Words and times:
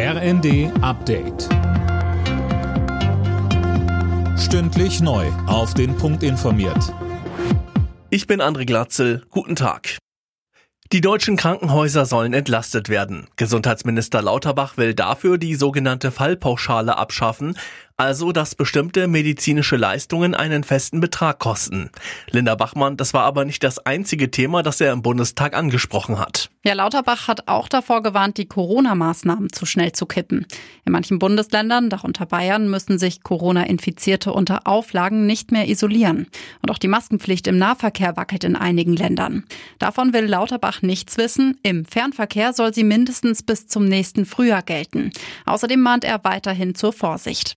RND 0.00 0.70
Update. 0.80 1.48
Stündlich 4.38 5.00
neu. 5.00 5.26
Auf 5.48 5.74
den 5.74 5.96
Punkt 5.96 6.22
informiert. 6.22 6.94
Ich 8.08 8.28
bin 8.28 8.40
André 8.40 8.64
Glatzel. 8.64 9.24
Guten 9.30 9.56
Tag. 9.56 9.98
Die 10.92 11.00
deutschen 11.00 11.36
Krankenhäuser 11.36 12.06
sollen 12.06 12.32
entlastet 12.32 12.88
werden. 12.88 13.26
Gesundheitsminister 13.34 14.22
Lauterbach 14.22 14.76
will 14.76 14.94
dafür 14.94 15.36
die 15.36 15.56
sogenannte 15.56 16.12
Fallpauschale 16.12 16.96
abschaffen, 16.96 17.58
also 17.98 18.30
dass 18.30 18.54
bestimmte 18.54 19.08
medizinische 19.08 19.76
Leistungen 19.76 20.34
einen 20.34 20.62
festen 20.62 21.00
Betrag 21.00 21.40
kosten. 21.40 21.90
Linda 22.30 22.54
Bachmann, 22.54 22.96
das 22.96 23.12
war 23.12 23.24
aber 23.24 23.44
nicht 23.44 23.64
das 23.64 23.84
einzige 23.84 24.30
Thema, 24.30 24.62
das 24.62 24.80
er 24.80 24.92
im 24.92 25.02
Bundestag 25.02 25.56
angesprochen 25.56 26.20
hat. 26.20 26.48
Ja, 26.64 26.74
Lauterbach 26.74 27.26
hat 27.26 27.48
auch 27.48 27.68
davor 27.68 28.02
gewarnt, 28.02 28.36
die 28.36 28.46
Corona-Maßnahmen 28.46 29.52
zu 29.52 29.66
schnell 29.66 29.92
zu 29.92 30.06
kippen. 30.06 30.46
In 30.84 30.92
manchen 30.92 31.18
Bundesländern, 31.18 31.90
darunter 31.90 32.24
Bayern, 32.24 32.70
müssen 32.70 33.00
sich 33.00 33.24
Corona-Infizierte 33.24 34.32
unter 34.32 34.68
Auflagen 34.68 35.26
nicht 35.26 35.50
mehr 35.50 35.68
isolieren. 35.68 36.28
Und 36.62 36.70
auch 36.70 36.78
die 36.78 36.88
Maskenpflicht 36.88 37.48
im 37.48 37.58
Nahverkehr 37.58 38.16
wackelt 38.16 38.44
in 38.44 38.54
einigen 38.54 38.94
Ländern. 38.94 39.44
Davon 39.80 40.12
will 40.12 40.26
Lauterbach 40.26 40.82
nichts 40.82 41.16
wissen. 41.16 41.58
Im 41.64 41.84
Fernverkehr 41.84 42.52
soll 42.52 42.72
sie 42.72 42.84
mindestens 42.84 43.42
bis 43.42 43.66
zum 43.66 43.86
nächsten 43.86 44.24
Frühjahr 44.24 44.62
gelten. 44.62 45.10
Außerdem 45.46 45.80
mahnt 45.80 46.04
er 46.04 46.22
weiterhin 46.22 46.76
zur 46.76 46.92
Vorsicht. 46.92 47.56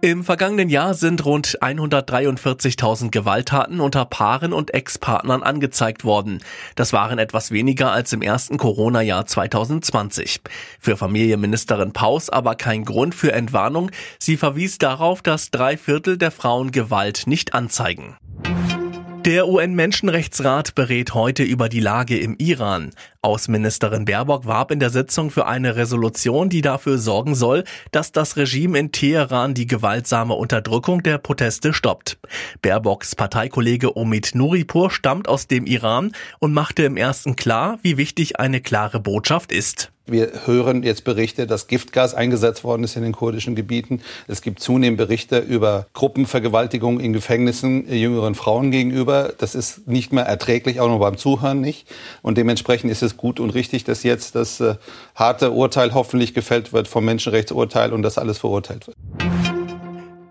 Im 0.00 0.22
vergangenen 0.22 0.68
Jahr 0.68 0.94
sind 0.94 1.24
rund 1.24 1.58
143.000 1.60 3.10
Gewalttaten 3.10 3.80
unter 3.80 4.04
Paaren 4.04 4.52
und 4.52 4.72
Ex-Partnern 4.72 5.42
angezeigt 5.42 6.04
worden. 6.04 6.40
Das 6.76 6.92
waren 6.92 7.18
etwas 7.18 7.50
weniger 7.50 7.90
als 7.90 8.12
im 8.12 8.22
ersten 8.22 8.58
Corona-Jahr 8.58 9.26
2020. 9.26 10.40
Für 10.78 10.96
Familienministerin 10.96 11.92
Paus 11.92 12.30
aber 12.30 12.54
kein 12.54 12.84
Grund 12.84 13.12
für 13.12 13.32
Entwarnung. 13.32 13.90
Sie 14.20 14.36
verwies 14.36 14.78
darauf, 14.78 15.20
dass 15.20 15.50
drei 15.50 15.76
Viertel 15.76 16.16
der 16.16 16.30
Frauen 16.30 16.70
Gewalt 16.70 17.26
nicht 17.26 17.52
anzeigen. 17.52 18.16
Der 19.24 19.48
UN-Menschenrechtsrat 19.48 20.76
berät 20.76 21.12
heute 21.12 21.42
über 21.42 21.68
die 21.68 21.80
Lage 21.80 22.18
im 22.18 22.36
Iran. 22.38 22.92
Außenministerin 23.20 24.04
Baerbock 24.04 24.46
warb 24.46 24.70
in 24.70 24.78
der 24.78 24.90
Sitzung 24.90 25.30
für 25.30 25.46
eine 25.46 25.74
Resolution, 25.74 26.48
die 26.48 26.60
dafür 26.60 26.98
sorgen 26.98 27.34
soll, 27.34 27.64
dass 27.90 28.12
das 28.12 28.36
Regime 28.36 28.78
in 28.78 28.92
Teheran 28.92 29.54
die 29.54 29.66
gewaltsame 29.66 30.34
Unterdrückung 30.34 31.02
der 31.02 31.18
Proteste 31.18 31.72
stoppt. 31.72 32.18
Baerbocks 32.62 33.16
Parteikollege 33.16 33.96
Omid 33.96 34.34
Nuripur 34.34 34.90
stammt 34.90 35.28
aus 35.28 35.48
dem 35.48 35.66
Iran 35.66 36.12
und 36.38 36.54
machte 36.54 36.84
im 36.84 36.96
ersten 36.96 37.34
klar, 37.34 37.78
wie 37.82 37.96
wichtig 37.96 38.38
eine 38.38 38.60
klare 38.60 39.00
Botschaft 39.00 39.50
ist. 39.50 39.92
Wir 40.10 40.46
hören 40.46 40.82
jetzt 40.82 41.04
Berichte, 41.04 41.46
dass 41.46 41.66
Giftgas 41.66 42.14
eingesetzt 42.14 42.64
worden 42.64 42.82
ist 42.82 42.96
in 42.96 43.02
den 43.02 43.12
kurdischen 43.12 43.54
Gebieten. 43.54 44.00
Es 44.26 44.40
gibt 44.40 44.60
zunehmend 44.60 44.96
Berichte 44.96 45.38
über 45.38 45.86
Gruppenvergewaltigung 45.92 46.98
in 46.98 47.12
Gefängnissen 47.12 47.92
jüngeren 47.92 48.34
Frauen 48.34 48.70
gegenüber. 48.70 49.34
Das 49.36 49.54
ist 49.54 49.86
nicht 49.86 50.12
mehr 50.12 50.24
erträglich, 50.24 50.80
auch 50.80 50.88
noch 50.88 50.98
beim 50.98 51.18
Zuhören 51.18 51.60
nicht. 51.60 51.86
Und 52.22 52.38
dementsprechend 52.38 52.90
ist 52.90 53.02
es 53.02 53.18
gut 53.18 53.38
und 53.38 53.50
richtig, 53.50 53.84
dass 53.84 54.02
jetzt 54.02 54.34
das 54.34 54.60
äh, 54.60 54.76
harte 55.14 55.50
Urteil 55.50 55.92
hoffentlich 55.92 56.32
gefällt 56.32 56.72
wird 56.72 56.88
vom 56.88 57.04
Menschenrechtsurteil 57.04 57.92
und 57.92 58.02
das 58.02 58.16
alles 58.16 58.38
verurteilt 58.38 58.86
wird. 58.86 58.96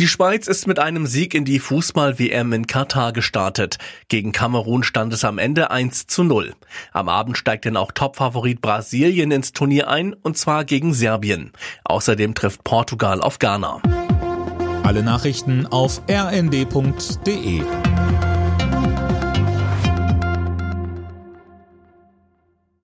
Die 0.00 0.08
Schweiz 0.08 0.46
ist 0.46 0.66
mit 0.66 0.78
einem 0.78 1.06
Sieg 1.06 1.34
in 1.34 1.44
die 1.44 1.58
Fußball-WM 1.58 2.54
in 2.54 2.66
Katar 2.66 3.12
gestartet. 3.12 3.76
Gegen 4.08 4.32
Kamerun 4.32 4.82
stand 4.82 5.12
es 5.12 5.26
am 5.26 5.36
Ende 5.36 5.70
1 5.70 6.06
zu 6.06 6.24
0. 6.24 6.54
Am 6.94 7.10
Abend 7.10 7.36
steigt 7.36 7.66
denn 7.66 7.76
auch 7.76 7.92
Topfavorit 7.92 8.62
Brasilien 8.62 9.30
ins 9.30 9.52
Turnier 9.52 9.88
ein, 9.88 10.14
und 10.14 10.38
zwar 10.38 10.64
gegen 10.64 10.94
Serbien. 10.94 11.52
Außerdem 11.84 12.34
trifft 12.34 12.64
Portugal 12.64 13.20
auf 13.20 13.38
Ghana. 13.38 13.82
Alle 14.84 15.02
Nachrichten 15.02 15.66
auf 15.66 16.00
rnd.de 16.10 17.60